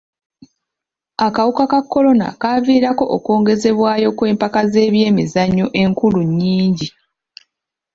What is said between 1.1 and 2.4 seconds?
Akawuka ka kolona